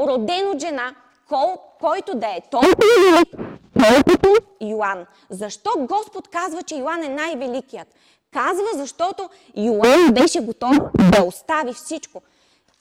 роден 0.00 0.50
от 0.50 0.60
жена, 0.60 0.94
кол, 1.28 1.56
който 1.80 2.14
да 2.14 2.26
е 2.26 2.40
толкова 2.50 2.76
велик, 3.12 3.56
колкото 3.82 4.34
Йоанн. 4.60 5.06
Защо 5.30 5.70
Господ 5.78 6.28
казва, 6.28 6.62
че 6.62 6.76
Йоанн 6.76 7.02
е 7.02 7.08
най-великият? 7.08 7.88
Казва, 8.36 8.68
защото 8.74 9.30
Йоан 9.56 10.12
беше 10.12 10.40
готов 10.40 10.76
да 11.12 11.24
остави 11.24 11.72
всичко 11.72 12.22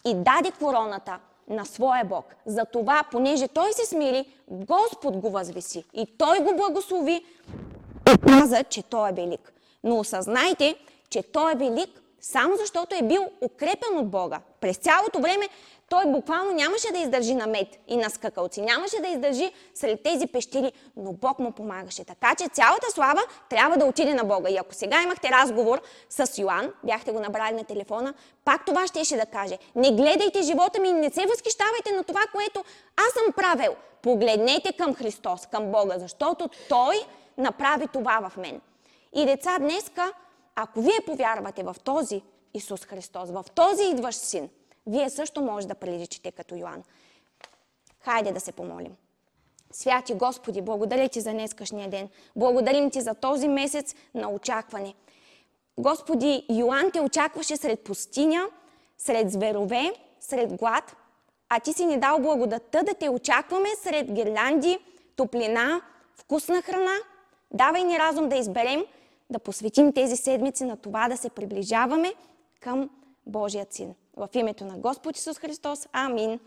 и 0.06 0.14
даде 0.14 0.52
короната 0.60 1.20
на 1.50 1.66
своя 1.66 2.06
Бог. 2.06 2.36
Затова, 2.46 3.04
понеже 3.12 3.48
той 3.48 3.74
се 3.74 3.86
смири, 3.86 4.26
Господ 4.48 5.18
го 5.18 5.30
възвеси 5.30 5.84
и 5.94 6.18
той 6.18 6.40
го 6.40 6.56
благослови 6.56 7.26
и 8.14 8.18
каза, 8.28 8.64
че 8.64 8.84
той 8.84 9.10
е 9.10 9.14
велик. 9.14 9.54
Но 9.84 10.00
осъзнайте, 10.00 10.76
че 11.10 11.24
той 11.24 11.52
е 11.52 11.56
велик 11.56 12.02
само 12.22 12.56
защото 12.58 12.96
е 12.96 13.08
бил 13.08 13.26
укрепен 13.42 13.98
от 13.98 14.10
Бога. 14.10 14.40
През 14.62 14.78
цялото 14.78 15.20
време 15.20 15.50
той 15.90 16.06
буквално 16.06 16.52
нямаше 16.52 16.92
да 16.92 16.98
издържи 16.98 17.36
на 17.36 17.48
мед 17.48 17.68
и 17.88 17.98
на 17.98 18.10
скакалци, 18.10 18.62
нямаше 18.62 19.02
да 19.02 19.08
издържи 19.08 19.52
сред 19.74 20.04
тези 20.04 20.28
пещери, 20.28 20.72
но 20.98 21.14
Бог 21.14 21.40
му 21.40 21.52
помагаше. 21.52 22.04
Така 22.04 22.36
че 22.36 22.48
цялата 22.48 22.92
слава 22.92 23.22
трябва 23.50 23.78
да 23.78 23.86
отиде 23.86 24.14
на 24.14 24.24
Бога. 24.24 24.50
И 24.50 24.58
ако 24.58 24.74
сега 24.74 25.02
имахте 25.02 25.30
разговор 25.32 25.82
с 26.10 26.38
Йоан, 26.38 26.74
бяхте 26.84 27.12
го 27.12 27.20
набрали 27.20 27.56
на 27.56 27.64
телефона, 27.64 28.14
пак 28.46 28.66
това 28.66 28.88
щеше 28.88 29.16
да 29.16 29.26
каже. 29.26 29.58
Не 29.76 29.92
гледайте 29.92 30.42
живота 30.42 30.82
ми, 30.82 30.94
не 30.94 31.10
се 31.10 31.26
възхищавайте 31.26 31.92
на 31.92 32.04
това, 32.04 32.22
което 32.32 32.64
аз 32.98 33.14
съм 33.14 33.34
правил. 33.34 33.76
Погледнете 34.02 34.74
към 34.74 34.96
Христос, 34.96 35.46
към 35.52 35.72
Бога, 35.72 36.00
защото 36.00 36.50
Той 36.70 36.96
направи 37.38 37.88
това 37.88 38.30
в 38.30 38.38
мен. 38.38 38.62
И 39.14 39.26
деца, 39.26 39.58
днеска, 39.60 40.12
ако 40.56 40.82
вие 40.82 41.00
повярвате 41.06 41.64
в 41.64 41.76
този 41.84 42.22
Исус 42.54 42.86
Христос, 42.86 43.32
в 43.32 43.46
този 43.56 43.84
идващ 43.84 44.20
син, 44.20 44.50
вие 44.88 45.10
също 45.10 45.42
може 45.42 45.68
да 45.68 45.76
приличите 45.76 46.32
като 46.32 46.56
Йоан. 46.56 46.84
Хайде 48.00 48.32
да 48.32 48.40
се 48.40 48.52
помолим. 48.52 48.96
Святи 49.72 50.14
Господи, 50.14 50.62
благодаря 50.62 51.10
Ти 51.10 51.22
за 51.22 51.32
днескашния 51.32 51.90
ден. 51.90 52.10
Благодарим 52.36 52.92
Ти 52.92 53.02
за 53.02 53.14
този 53.14 53.48
месец 53.48 53.96
на 54.14 54.30
очакване. 54.30 54.96
Господи, 55.78 56.46
Йоан 56.50 56.92
те 56.92 57.02
очакваше 57.02 57.58
сред 57.58 57.80
пустиня, 57.80 58.46
сред 58.98 59.32
зверове, 59.32 59.94
сред 60.20 60.54
глад, 60.54 60.96
а 61.50 61.60
Ти 61.60 61.74
си 61.74 61.86
ни 61.86 62.00
дал 62.00 62.20
благодата 62.20 62.84
да 62.84 62.94
те 62.94 63.10
очакваме 63.10 63.70
сред 63.84 64.12
гирлянди, 64.12 64.80
топлина, 65.16 65.82
вкусна 66.16 66.62
храна. 66.62 66.96
Давай 67.52 67.84
ни 67.84 68.00
разум 68.00 68.30
да 68.30 68.36
изберем, 68.36 68.86
да 69.30 69.40
посветим 69.40 69.94
тези 69.94 70.18
седмици 70.18 70.64
на 70.64 70.78
това 70.78 71.10
да 71.10 71.18
се 71.18 71.30
приближаваме 71.30 72.14
към 72.60 72.90
Божият 73.26 73.74
син. 73.74 73.96
В 74.18 74.30
името 74.34 74.66
на 74.66 74.78
Господ 74.78 75.18
Исус 75.18 75.38
Христос. 75.40 75.88
Амин. 75.94 76.40